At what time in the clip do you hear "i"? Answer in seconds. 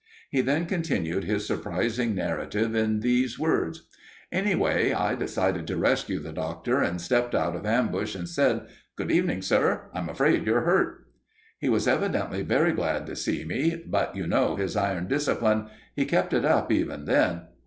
4.93-5.13